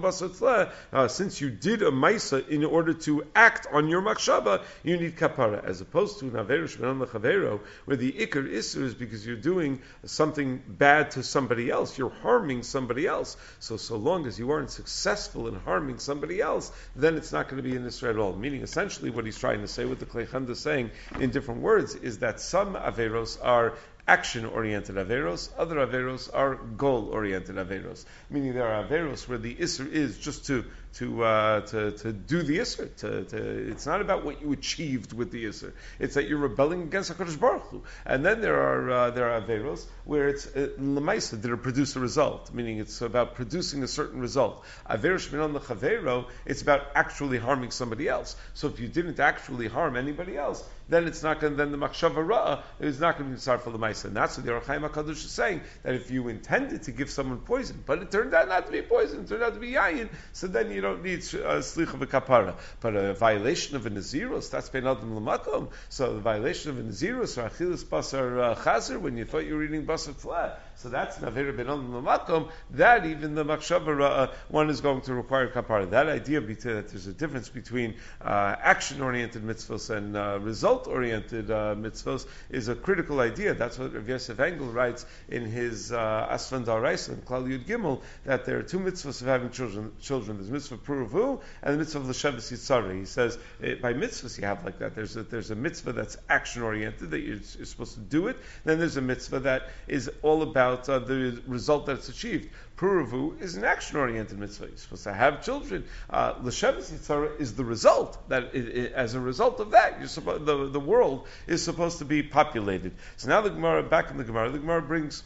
[0.00, 4.96] basar uh, since you did a maisa in order to act on your machshava, you
[4.96, 9.80] need kapara, as opposed to naverush chavero, where the ikar isur is because you're doing
[10.04, 13.36] something bad to somebody else, you're harming somebody else.
[13.58, 17.62] So so long as you aren't successful in harming somebody else, then it's not going
[17.62, 18.34] to be in Israel at all.
[18.34, 21.60] Meaning, essentially, what he's trying to say, what the Kli Chemdah is saying in different
[21.60, 23.74] words, is that some averos are
[24.06, 25.50] action-oriented averos.
[25.56, 28.04] Other averos are goal-oriented averos.
[28.28, 32.42] Meaning there are averos where the isser is just to to, uh, to, to do
[32.42, 32.94] the Isser.
[32.96, 35.72] To, to, it's not about what you achieved with the Isser.
[35.98, 37.82] It's that you're rebelling against HaKadosh Baruch Hu.
[38.04, 42.00] And then there are, uh, there are Averos where it's uh, Lemaisa that produce a
[42.00, 44.64] result, meaning it's about producing a certain result.
[44.88, 48.36] Averos Shminon Lechavero, it's about actually harming somebody else.
[48.54, 51.56] So if you didn't actually harm anybody else, then it's not going.
[51.56, 54.36] Then the machshava ra'ah is not going to be sorry for the ma'isa, and that's
[54.36, 57.82] what the Ohr HaChaim Hakadosh is saying that if you intended to give someone poison,
[57.86, 60.46] but it turned out not to be poison, it turned out to be yayin, so
[60.46, 62.54] then you don't need uh, slicha v'kapara.
[62.80, 65.68] But a violation of a naziros, that's ben adam l'makom.
[65.88, 69.54] So the violation of a naziros or achilas basar uh, chazer when you thought you
[69.54, 70.60] were eating basar flat.
[70.82, 72.48] So that's naver ben adam l'makom.
[72.70, 75.90] That even the machshava uh, one is going to require kapara.
[75.90, 82.26] That idea that there's a difference between uh, action-oriented mitzvahs and uh, result-oriented uh, mitzvahs
[82.48, 83.52] is a critical idea.
[83.52, 88.00] That's what Rav Yosef Engel writes in his uh, Asfan Daraisa in Klal Yud Gimel
[88.24, 89.92] that there are two mitzvahs of having children.
[90.00, 92.98] Children, there's mitzvah puravu and the mitzvah of l'sheves yitzara.
[92.98, 94.94] He says it, eh, by mitzvahs you have like that.
[94.94, 98.38] There's a, there's a mitzvah that's action oriented that you're, you're, supposed to do it.
[98.64, 102.48] Then there's a mitzvah that is all about uh, the result that it's achieved.
[102.76, 104.66] Puravu is an action oriented mitzvah.
[104.68, 105.84] You're supposed to have children.
[106.08, 110.68] Uh, yitzara is the result that it, it, as a result of that supposed the
[110.68, 112.92] the world is supposed to be populated.
[113.16, 115.22] So now the Gemara back in the Gemara the Gemara brings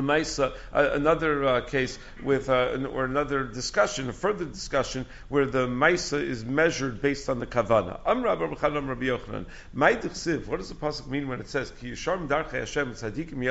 [0.00, 5.66] Maisa, uh, another uh, case with, uh, or another discussion, a further discussion, where the
[5.66, 8.00] Maisa is measured based on the Kavana.
[8.06, 9.46] Amra Rabbi Yochanan.
[10.46, 13.42] What does the pasuk mean when it says Ki Yisharm Darchei Hashem Tzadikim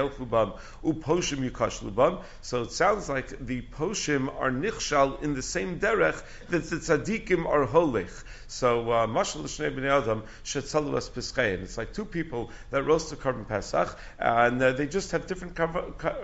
[0.83, 2.19] Uposhim Yukashlu Bam?
[2.41, 7.45] So it sounds like the Poshim are nichshal in the same derech that the Tzadikim
[7.45, 8.23] are Holich.
[8.47, 11.11] So uh, Mashal Shnei Bnei Adam Shetzalu Es.
[11.37, 15.55] It's like two people that roast a korban Pesach, and uh, they just have different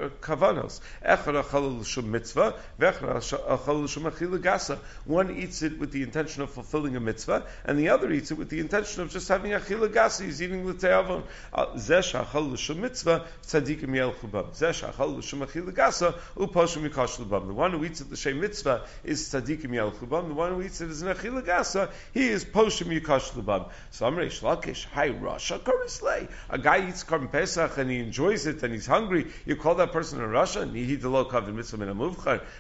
[0.10, 0.80] kavanos.
[1.06, 4.80] Echad achal l'shum mitzvah, v'echad achal l'shum achil gasa.
[5.06, 8.38] One eats it with the intention of fulfilling a mitzvah, and the other eats it
[8.38, 10.26] with the intention of just having achil gasa.
[10.26, 11.24] He's eating the l'te'avon.
[11.54, 14.46] Uh, zesh achal l'shum mitzvah, tzadikim yelchu bam.
[14.54, 17.48] Zesh achal l'shum achil gasa, uposhim yikash l'bam.
[17.48, 20.30] The one who eats it the l'shem mitzvah is tzadikim yelchu bam.
[20.30, 23.66] The one who eats it as an achil gasa, he is poshim yikash l'bam.
[23.92, 26.30] So Amrei Shlakish, hi Rasha Karislei.
[26.50, 29.28] A guy eats Karm Pesach and he enjoys it and he's hungry.
[29.46, 30.60] You call that person in Russia.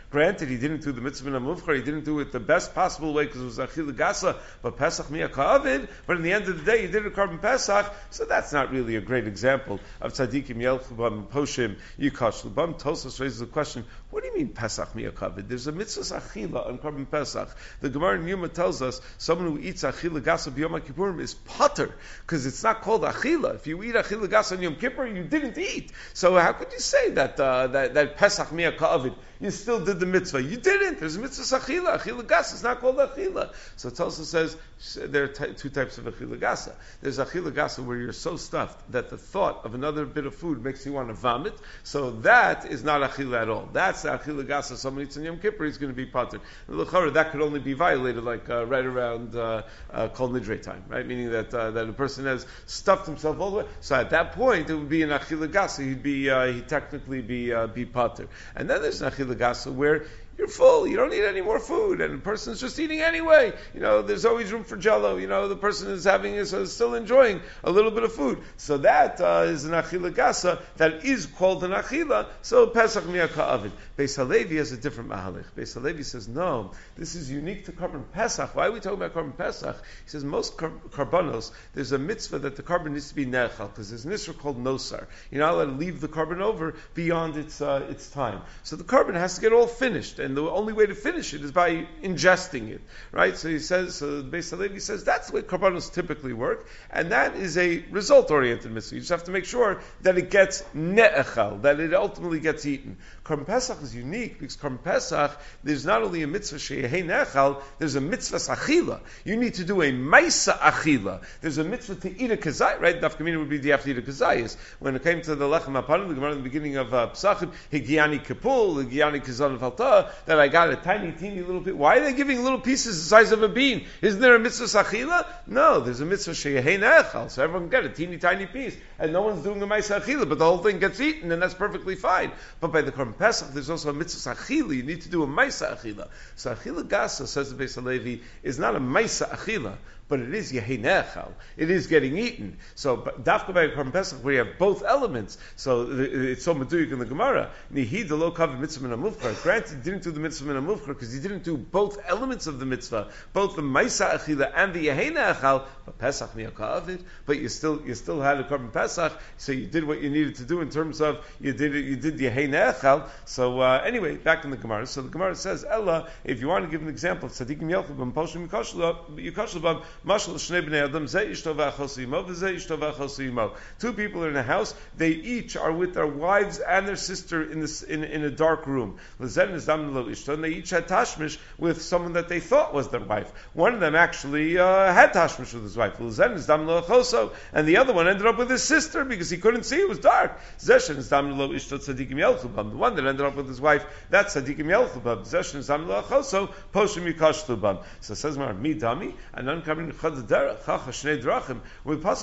[0.09, 2.73] Granted, he didn't do the mitzvah in a muvchar, he didn't do it the best
[2.73, 5.87] possible way because it was achil gasa, but Pesach miya kavid.
[6.07, 8.71] But in the end of the day, he did a korban Pesach, so that's not
[8.71, 12.79] really a great example of tzaddikim yelchubam poshim yikash lubam.
[12.81, 15.47] Tosos raises the question: What do you mean Pesach miya kavid?
[15.47, 17.55] There's a mitzvah achila on korban Pesach.
[17.81, 21.93] The Gemara in Yuma tells us someone who eats achila gasa b'yom kippurim is potter
[22.21, 23.55] because it's not called achila.
[23.55, 25.91] If you eat achila gasa on Yom Kippur, you didn't eat.
[26.13, 27.37] So how could you say that?
[27.39, 30.41] uh, that, that Pesach Mia Ka'avid, you still did the mitzvah.
[30.41, 30.99] You didn't.
[30.99, 31.99] There's a mitzvah achila.
[31.99, 33.53] Achila gasa is not called achila.
[33.75, 34.57] So Tosfos says
[34.95, 36.73] there are t- two types of achila gasa.
[37.01, 40.63] There's achila gasa where you're so stuffed that the thought of another bit of food
[40.63, 41.57] makes you want to vomit.
[41.83, 43.69] So that is not achila at all.
[43.71, 44.75] That's achila gasa.
[44.77, 46.39] Someone eats in Yom Kippur, he's going to be potter.
[46.67, 51.05] That could only be violated like uh, right around uh, uh, Nidre time, right?
[51.05, 53.65] Meaning that uh, that a person has stuffed himself all the way.
[53.81, 55.87] So at that point, it would be an achila gasa.
[55.87, 58.27] He'd be uh, he technically be uh, be pater.
[58.55, 60.05] And then there's an achila gasa where
[60.37, 60.87] you're full.
[60.87, 63.53] You don't need any more food, and the person's just eating anyway.
[63.73, 65.17] You know, there's always room for Jello.
[65.17, 68.39] You know, the person is having is still enjoying a little bit of food.
[68.57, 72.27] So that uh, is an achila gasa that is called an achila.
[72.41, 73.71] So Pesach miyaka avid.
[73.97, 75.45] Beis Halevi has a different mahalich.
[75.55, 78.55] Beis Halevi says no, this is unique to korban Pesach.
[78.55, 79.75] Why are we talking about korban Pesach?
[80.03, 83.89] He says most korbanos there's a mitzvah that the korban needs to be nechal because
[83.89, 85.07] there's an issue called nosar.
[85.31, 88.41] You're not allowed to leave the korban over beyond its uh, its time.
[88.63, 91.41] So the korban has to get all finished and the only way to finish it
[91.41, 92.81] is by ingesting it,
[93.13, 93.37] right?
[93.37, 97.13] So he says, so the Beis Halevi says that's the way korbanos typically work, and
[97.13, 98.95] that is a result-oriented mitzvah.
[98.95, 102.97] You just have to make sure that it gets ne'echal, that it ultimately gets eaten.
[103.27, 107.95] Korban Pesach is unique because Korban Pesach, there's not only a mitzvah sheyehei ne'echal, there's
[107.95, 109.01] a mitzvah achila.
[109.25, 111.21] You need to do a maisa achila.
[111.41, 113.01] There's a mitzvah to eat a kazai, right?
[113.01, 114.55] Nafkamina would be the after eat a kazayis.
[114.79, 117.51] When it came to the lechem apanim, the Gemara in the beginning of uh, Pesachim,
[117.69, 121.75] higiani kapul, higiani kazan falta, that I got a tiny, teeny little bit.
[121.77, 123.87] Why are they giving little pieces the size of a bean?
[124.01, 125.25] Isn't there a mitzvah achila?
[125.47, 129.11] No, there's a mitzvah sheyehei ne'echal, so everyone can get a teeny, tiny piece, and
[129.11, 131.95] no one's doing a maisa achila, but the whole thing gets eaten, and that's perfectly
[131.95, 132.31] fine.
[132.61, 134.75] But by the Korban Pesach, there's also a mitzvah achila.
[134.75, 136.07] You need to do a maisa achila.
[136.35, 139.77] So achila gasa says the Beis Halevi is not a maisa achila,
[140.09, 141.31] but it is yehinechal.
[141.57, 142.57] It is getting eaten.
[142.75, 145.37] So dafka by Korban Pesach, where you have both elements.
[145.55, 147.51] So it's so meduyik in the Gemara.
[147.73, 149.41] Nihi lo covered mitzvah min amufchar.
[149.43, 152.65] Granted, didn't do the mitzvah min amufchar because he didn't do both elements of the
[152.65, 155.65] mitzvah, both the maisa achila and the yehinechal.
[155.85, 157.01] But Pesach miyakavid.
[157.25, 160.35] But you still you still had a Korban Pesach, so you did what you needed
[160.35, 163.09] to do in terms of you did you did yehinechal.
[163.25, 164.87] So uh, anyway, back in the Gemara.
[164.87, 168.13] So the Gemara says, Ella, if you want to give an example of tzaddikim yelchubam
[168.13, 173.55] poshim yikoshlubam Mashal Shnei Bnei Adam, Ze Ishto V'Achosimo, V'Ze Ishto V'Achosimo.
[173.79, 177.49] Two people are in a house, they each are with their wives and their sister
[177.51, 178.97] in, this, in, in a dark room.
[179.19, 182.73] L'zen is Dam Lo Ishto, and they each had Tashmish with someone that they thought
[182.73, 183.31] was their wife.
[183.53, 185.99] One of them actually uh, had Tashmish with his wife.
[185.99, 189.29] L'zen is Dam Lo Achoso, and the other one ended up with his sister because
[189.29, 190.39] he couldn't see, it was dark.
[190.59, 192.71] Zeshen Dam Lo Ishto Tzadikim Yelchubam.
[192.71, 195.27] The one that ended up with his wife, that's Tzadikim Yelchubam.
[195.27, 197.83] Zeshen Dam Lo Achoso, Poshim Yikashlubam.
[198.01, 199.47] So says, me dami, and
[199.87, 201.61] uncoming chad derech, chacha shnei drachim.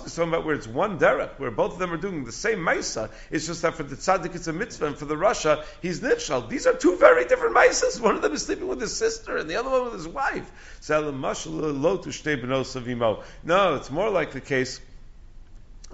[0.06, 2.58] Is talking about where it's one derech, where both of them are doing the same
[2.58, 3.10] maisa.
[3.30, 6.48] It's just that for the tzaddik it's a mitzvah, and for the rasha he's nifshal.
[6.48, 8.00] These are two very different maisas.
[8.00, 10.50] One of them is sleeping with his sister, and the other one with his wife.
[13.44, 14.80] No, it's more like the case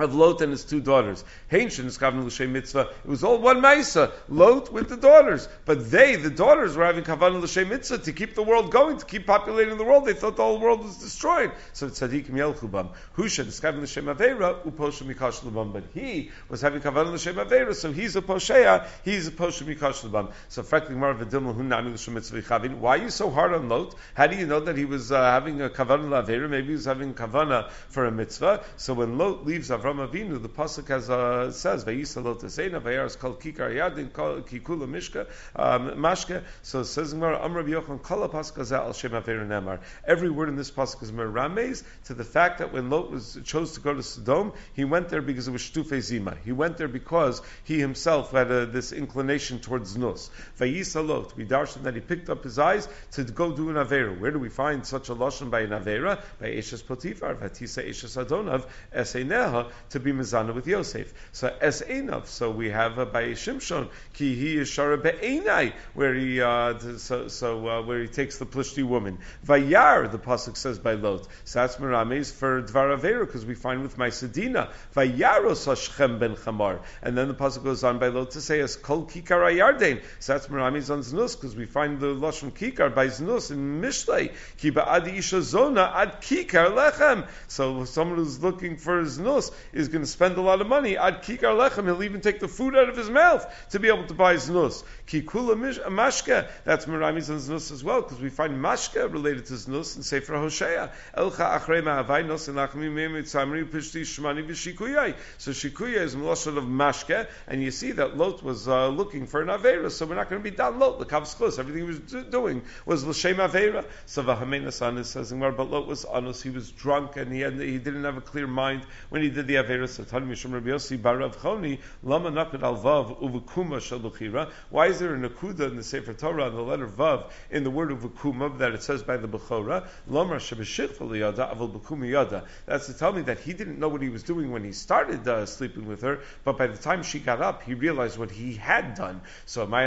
[0.02, 1.24] of Lot and his two daughters.
[1.50, 2.88] Hainshin is Kavna L'Shem Mitzvah.
[3.04, 4.12] It was all one Maisa.
[4.28, 5.48] Lot with the daughters.
[5.64, 9.04] But they, the daughters, were having Kavna L'Shem Mitzvah to keep the world going, to
[9.04, 10.06] keep populating the world.
[10.06, 11.52] They thought the whole world was destroyed.
[11.72, 12.90] So Tzadikim Yelchubam.
[13.16, 15.72] Hushan is Kavna L'Shem Aveira, Uposha Mikash L'Bam.
[15.72, 20.04] But he was having Kavna L'Shem Aveira, so he's a Poshea, he's a Posha Mikash
[20.04, 20.28] L'Bam.
[20.48, 22.78] So frankly, Mar V'dilma Hu Nami L'Shem Mitzvah Chavin.
[22.78, 23.94] Why are you so hard on Lot?
[24.14, 26.48] How do you know that he was uh, having a Kavana L'Aveira?
[26.48, 28.64] Maybe he was having Kavana for a mitzvah.
[28.76, 33.18] So when Lot leaves Avram Avram Avinu, the pasuk has uh, says Vayisalo Tesena Vayaras
[33.18, 35.26] Kol Kikar Yadin Kikula Mishka
[35.56, 36.42] um, Mashke.
[36.62, 39.80] So it says Gemara Amr Yochanan Kala pasuk Al Shem Nemar.
[40.06, 43.72] Every word in this pasuk is merames to the fact that when Lot was chose
[43.72, 46.36] to go to Sodom, he went there because it was Shtufe Zima.
[46.44, 50.30] He went there because he himself had a, this inclination towards Nus.
[50.58, 51.36] Vayisalot.
[51.36, 54.18] We darshan that he picked up his eyes to go do an avera.
[54.18, 56.22] Where do we find such a lashon by an avera?
[56.40, 61.12] By Eshes Potifar, Vatisa Eshes Adonav, Eseineha, to be mizana with Yosef.
[61.32, 62.26] So es enav.
[62.26, 67.28] So we have uh, by Shimshon ki he is shara be'enai, where he uh, so,
[67.28, 69.18] so uh, where he takes the plishti woman.
[69.46, 71.26] Vayar the pasuk says by Lot.
[71.44, 76.36] So that's merames for dvar avera because we find with my sedina vayaros hashchem ben
[76.36, 80.02] chamar, and then the pasuk goes on by Lot to say as kol kikar ayarden.
[80.18, 84.32] So that's merames on znus because we find the lashon kikar by znus in Mishlei
[84.58, 87.26] ki ba'adi isha zona ad kikar lechem.
[87.48, 90.96] So someone who's looking for his znus is going to spend a lot of money.
[90.96, 94.06] Ad kikar lechem, he'll even take the food out of his mouth to be able
[94.06, 94.84] to buy his znus.
[95.10, 95.56] Kikula
[95.88, 100.04] mashke, that's Merames and znus as well, because we find mashke related to znus in
[100.04, 100.92] Sefer Hosea.
[101.16, 105.16] Elcha achrei ma'avai nos enachmi me'emit samri pishti shmani v'shikuyai.
[105.38, 109.42] So shikuyai is melashon of mashke, and you see that Lot was uh, looking for
[109.42, 111.00] an avera, so we're not going to be down Lot.
[111.00, 113.84] The kavskos, everything he was do- doing was l'shem avera.
[114.06, 117.78] So v'hamenas anis says, but Lot was anus, he was drunk, and he, had, he
[117.78, 119.88] didn't have a clear mind when he did the avera.
[119.88, 124.50] So Tani Mishum Rabbi Yossi Barav Choni Lama Nakad Al Vav Uvukuma Shaluchira.
[124.70, 127.70] Why is there a nakuda in the Sefer Torah in the letter Vav in the
[127.70, 132.44] word of Uvukuma that it says by the Bechora Shabashich Yada Aval Yada.
[132.66, 135.26] That's to tell me that he didn't know what he was doing when he started
[135.26, 138.54] uh, sleeping with her, but by the time she got up, he realized what he
[138.54, 139.20] had done.
[139.46, 139.80] So my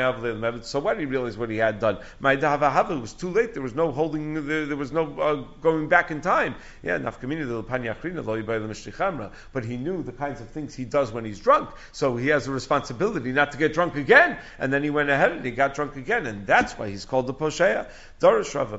[0.62, 1.99] so why did he realize what he had done?
[2.19, 3.54] My Dahavahava was too late.
[3.54, 4.47] There was no holding.
[4.47, 6.56] There, there was no uh, going back in time.
[6.82, 11.12] Yeah, Nafkamina the Panyachrina Lo Yibai but he knew the kinds of things he does
[11.12, 11.69] when he's drunk.
[11.91, 14.38] So he has a responsibility not to get drunk again.
[14.60, 17.27] And then he went ahead and he got drunk again, and that's why he's called
[17.27, 17.87] the Posheya.
[18.19, 18.77] Darish Rava,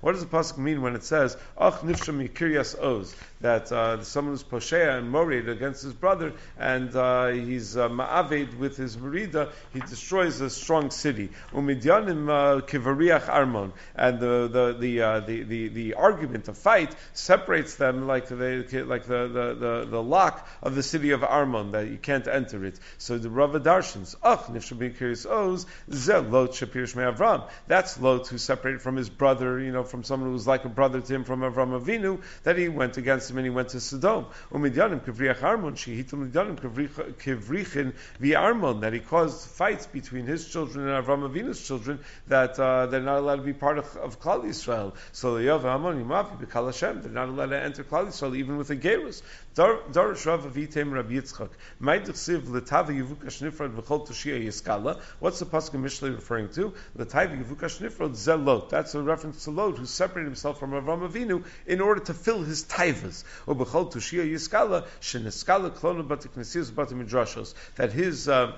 [0.00, 3.14] What does the pasuk mean when it says Ach nifsham Oz?
[3.40, 8.56] That uh, someone who's Posheya and morid against his brother, and uh, he's uh, ma'aved
[8.58, 11.30] with his merida, he destroys a strong city.
[11.52, 16.94] Umidyanim uh, kivariach armon, and the the the, uh, the the the argument, the fight,
[17.12, 21.72] separates them like the like the, the, the, the lock of the city of Armon
[21.72, 22.78] that you can't enter it.
[22.98, 27.48] So the Rava Darshans, ach nifshabin kiryas oz ze lot shapir Avram.
[27.66, 30.68] That's Lot who separated from his brother, you know, from someone who was like a
[30.68, 33.80] brother to him from Avram Avinu, that he went against him and he went to
[33.80, 34.26] Sodom.
[34.52, 41.04] Umidyanim kivriach Armon shehitim midyanim kivrichin v'Armon that he caused fights between his children and
[41.04, 44.94] Avram Avinu's children that uh, they're not allowed to be part of, of Klal Yisrael.
[45.12, 48.56] So the Yov Amon Yimavi B'Kal Hashem, they're not allowed to enter Klal Yisrael even
[48.56, 49.22] with a Gerus.
[49.54, 51.50] Darish Rav Avitem Rabbi Yitzchak.
[51.80, 55.00] Ma'id L'Tava Yivuka Shnifrad V'Chol Toshia Yiskala.
[55.20, 56.74] What's the Pasuk Mishlei referring to?
[56.96, 58.68] L'Tava Yivuka Shnifrad Zelot.
[58.68, 62.42] That's a reference to Lot, who separated himself from Avram Avinu in order to fill
[62.42, 63.22] his taivas.
[63.46, 67.54] Or B'Chol Toshia Yiskala, Sheniskala Klonu Batim Midrashos.
[67.76, 68.56] That his uh,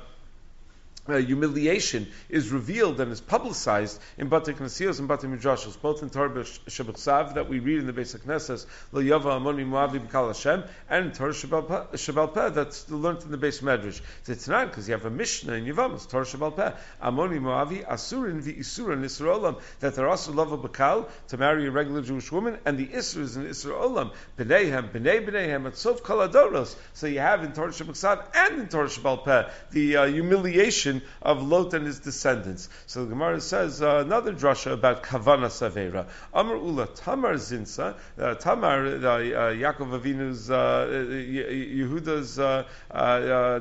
[1.08, 6.10] uh, humiliation is revealed and is publicized in Bate Knasiyos and Bate Midrashos, both in
[6.10, 10.64] Torah Shabbat that we read in the basic Knesses, Lo Yava Amoni Moavi B'Kal Hashem,
[10.88, 14.00] and in Torah Shabbat Peh, that's learned in the base Medrash.
[14.26, 18.42] It's not because you have a Mishnah in Yavamas, Torah Shabbat Peh, Amoni Moavi Asurin
[18.42, 22.78] V'Isurin Isra Olam, that they're also love B'Kal to marry a regular Jewish woman, and
[22.78, 26.74] the Isra is in Isra Olam, B'neihem, B'nei B'neihem, at Sof Kaladoros.
[26.94, 31.42] So you have in Torah Shabbat and in Torah Shabbat Peh the uh, humiliation of
[31.42, 32.68] Lot and his descendants.
[32.86, 36.06] So the Gemara says uh, another drasha about Kavana Savera.
[36.32, 42.64] Amr Ula Tamar Zinsa, uh, Tamar, uh, uh Yaakov Avinu's, uh, Yehuda's uh,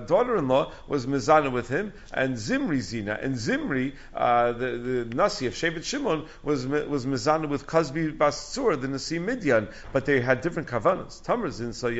[0.08, 3.18] daughter-in-law, was Mizana with him, and Zimri Zina.
[3.22, 8.88] And Zimri, the, the Nasi of Shevet Shimon, was was Mizana with Kazbi Basur, the
[8.88, 11.24] Nasi Midian, but they had different Kavanas.
[11.24, 11.92] Tamar Zinsa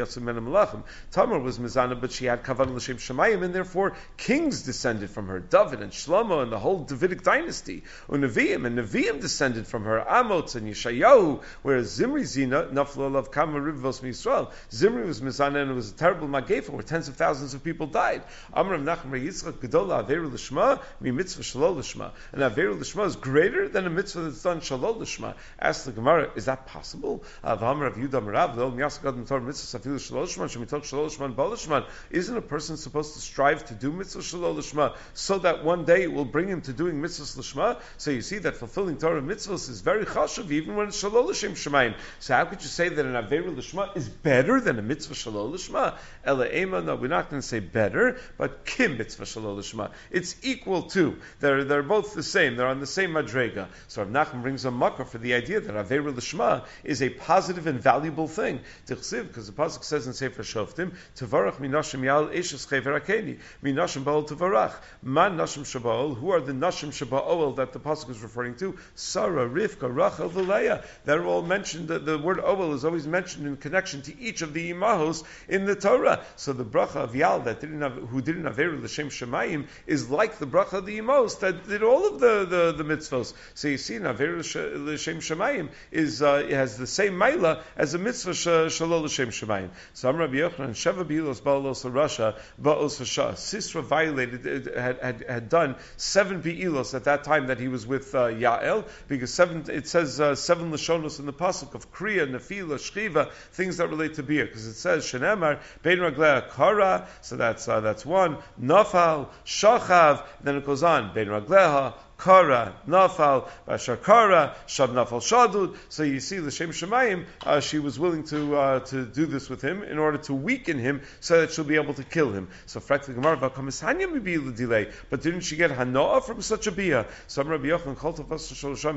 [0.46, 0.84] Malachim.
[1.12, 5.34] Tamar was Mizana, but she had Kavanah L'Shem Shemayim, and therefore kings descended from from
[5.34, 7.84] her, David and Shlomo and the whole Davidic dynasty.
[8.10, 13.60] Uneviim and Neviim descended from her, Amos and Yeshayahu, whereas Zimri Zina, Nafla of Kama
[13.60, 14.52] Rivos Yisrael.
[14.72, 17.88] Zimri was Mizana and it was a terrible Magefa where tens of thousands of people
[17.88, 18.24] died.
[18.54, 22.12] Amram Nachem Yitzchak Gedola Averu Lishma, Mi Mitzvah Shalol Lishma.
[22.32, 25.34] And Averu Lishma is greater than a mitzvah that's done Shalol Lishma.
[25.60, 27.24] Ask the Gemara, is that possible?
[27.44, 31.36] Avram Rav Yudam Rav, Lo Miyasagad Mitzvah Mitzvah Safilu Shalol Lishma, Shemitok Shalol Lishma, and
[31.36, 31.86] Balishma.
[32.12, 36.04] Isn't a person supposed to strive to do Mitzvah Shalol Lishma so that one day
[36.04, 37.80] it will bring him to doing mitzvahs lishma.
[37.98, 41.54] So you see that fulfilling Torah mitzvahs is very chashuv, even when it's shalol l'shem
[41.54, 41.96] shemayim.
[42.20, 45.52] So how could you say that an averu lishma is better than a mitzvah shalol
[45.52, 45.96] l'shma?
[46.26, 49.92] Ela ema, no, we're not going to say better, but kim mitzvah shalol l'shma.
[50.12, 51.16] It's equal to.
[51.40, 52.58] They're, they're both the same.
[52.58, 53.70] They're on the same madrega.
[53.88, 57.68] So Rav Nachman brings a makkah for the idea that averu lishma is a positive
[57.68, 58.60] and valuable thing.
[58.86, 64.26] Because the pasuk says in Sefer Shoftim, Tevarach minashim yal eshes chever akeni, minashim baal
[64.26, 64.74] tevarach.
[65.08, 68.76] Man Nashim Shaba'ol, who are the Nashim Shaba'ol that the Pasuk is referring to?
[68.96, 70.84] Sarah, Rivka, Rachel, Valeah.
[71.06, 74.54] They're all mentioned, the, the word Oel is always mentioned in connection to each of
[74.54, 76.26] the Imahos in the Torah.
[76.38, 80.10] So the bracha of Yal that didn't have, who didn't have Eru L'Shem Shemayim is
[80.10, 83.36] like the bracha of the Imahos that did all of the, the, the mitzvos.
[83.54, 88.32] So you see, Naveru L'Shem Shemayim is, uh, has the same Maila as a mitzvah
[88.32, 89.70] Shalol L'Shem Shemayim.
[89.94, 93.00] So I'm Rabbi Yochanan, Sheva Bilos Ba'alos Rasha, Ba'os
[93.36, 98.14] Sisra violated, had, had had done seven be'ilos at that time that he was with
[98.16, 102.76] uh, Yael, because seven, it says uh, seven lashonos in the pasuk of kriya, nefila,
[102.76, 107.68] shchiva, things that relate to beer, because it says shenemar bein raglea kara, so that's
[107.68, 108.38] uh, that's one.
[108.62, 115.76] Nafal shachav, then it goes on bein ragleha Kara, Nafal, Bashakara, Shab Nafal Shadud.
[115.90, 119.50] So you see, the Shem Shemayim, uh, she was willing to uh, to do this
[119.50, 122.48] with him in order to weaken him so that she'll be able to kill him.
[122.66, 127.06] So the Gemara, delay, but didn't she get Hanoah from such a bia?
[127.28, 128.96] So Rabbi Yochanan called to Shalosham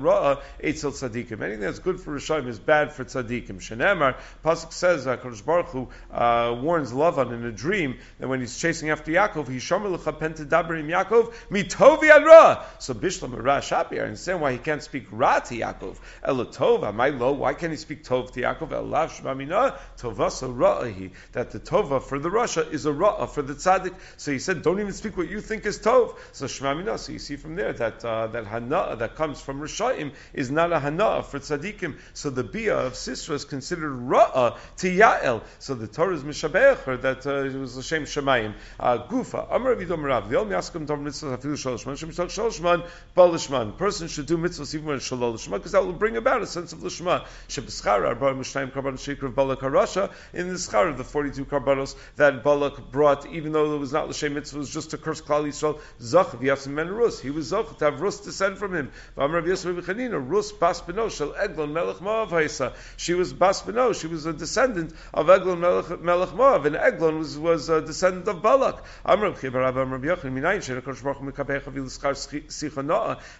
[0.00, 1.42] Ra'a Eitzel Tzadikim.
[1.42, 3.60] Anything that's good for Rishayim is bad for Tzadikim.
[3.60, 8.58] Shenemar, Pasuk says, uh, Baruch Hu, uh, warns Lavan in a dream that when he's
[8.58, 12.59] chasing after Yaakov, he Shomer L'cha Pentadaberim Yaakov, Mitovi Adra.
[12.78, 15.96] So Bishlam Ra I understand why he can't speak Ra to Yaakov.
[16.26, 18.70] Elatova, my lo, why can't he speak Tov to Yaakov?
[18.70, 21.10] Elav Shmamina, Tovasa Ra'ahi.
[21.32, 23.94] That the Tova for the Rasha is a Ra'ah for the Tzaddik.
[24.16, 26.16] So he said, don't even speak what you think is Tov.
[26.32, 30.12] So Shmamina, so you see from there that uh, that Hana that comes from Rishayim
[30.32, 31.96] is not a Hana for Tzaddikim.
[32.14, 35.42] So the Bia of Sisra is considered Ra'ah to Ya'el.
[35.58, 38.54] So the Torah is Mishabecher that uh, it was Hashem Shemayim.
[38.78, 42.10] Uh, Gufa, Amar Vidom Rav, the only Askim Tom Mitzvah Hafilu Shalashman, Shem
[42.50, 42.86] Shalashman,
[43.16, 43.76] Balashman.
[43.76, 46.72] Person should do mitzvahs even when it's Shalashman, because that will bring about a sense
[46.72, 47.24] of Lashma.
[47.48, 51.96] Shebeschar, Arba Mishnayim Karban Shekar of Balak Harasha, in the Schar of the 42 Korbanos
[52.16, 55.20] that Balak brought, even though it was not Lashem Mitzvah, it was just to curse
[55.20, 57.20] Klal Yisrael, Zach V'yasim Men Rus.
[57.20, 58.90] He was Zach to have Rus descend from him.
[59.16, 60.82] V'amar V'yasr V'chanina, Rus Bas
[61.14, 62.74] Shel Eglon Melech Moav Haisa.
[62.96, 63.62] She was Bas
[63.98, 68.28] she was a descendant of Eglon Melech, Melech Moav, and Eglon was, was a descendant
[68.28, 68.82] of Balak.
[69.04, 72.39] Amr Chibar Amr Yochanan, Minayin Shena Kosh Baruch Mekabecha V'liskar Sicha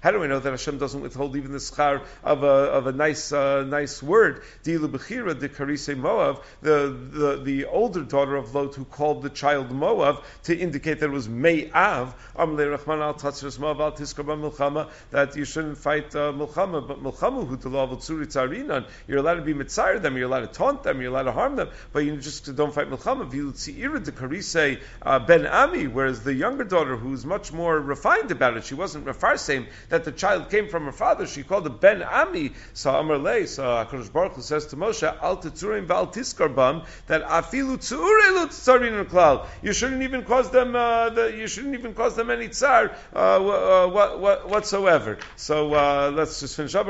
[0.00, 2.92] How do we know that Hashem doesn't withhold even the schar of a, of a
[2.92, 4.42] nice, uh, nice word?
[4.64, 10.22] Dilu the Karise Moav, the, the, older daughter of Lot who called the child Moav
[10.44, 16.14] to indicate that it was Me'av, Amle al Moav al Milchama, that you shouldn't fight
[16.14, 18.86] uh, Milchama, but Milchama hu Tzarinan.
[19.06, 21.56] You're allowed to be Mitzayr them, you're allowed to taunt them, you're allowed to harm
[21.56, 23.30] them, but you just don't fight Milchama.
[23.30, 28.30] Vilu Tzira, the Karise uh, Ben Ami, whereas the younger daughter, who's much more refined
[28.30, 31.80] about it, she wasn't Mefarsem, that the child came from her father, she called it
[31.80, 32.52] Ben Ami.
[32.74, 37.78] So Amar Lei, so HaKadosh Baruch Hu says to Moshe, Al Tetzurim Val that Afilu
[37.78, 39.46] Tzurelu Tzarin Klal.
[39.62, 43.18] You shouldn't even cause them, uh, the, you shouldn't even cause them any tsar uh,
[43.18, 45.18] uh, what, what, whatsoever.
[45.36, 46.86] So uh, let's just finish up.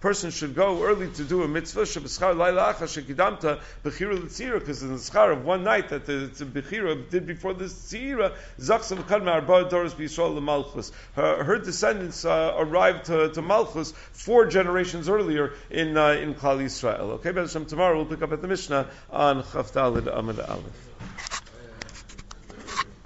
[0.00, 1.80] Person should go early to do a mitzvah.
[1.80, 1.96] Because
[4.82, 8.34] in the schar of one night that the, the Bechira did before the Tzira,
[11.14, 16.58] her, her descendants uh, arrived to, to Malchus four generations earlier in uh, in Klal
[16.58, 17.18] Yisrael.
[17.18, 20.89] Okay, Hashem, tomorrow we'll pick up at the Mishnah on Chavdalid Amid Aleph.